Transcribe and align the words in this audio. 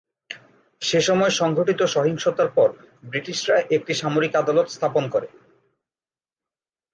সেসময় 0.81 1.33
সংঘটিত 1.39 1.81
সহিংসতার 1.95 2.49
পর 2.57 2.69
ব্রিটিশরা 3.03 3.57
একটি 3.75 3.93
সামরিক 3.93 4.33
আদালত 4.35 4.67
স্থাপন 4.69 5.03
করে। 5.13 5.27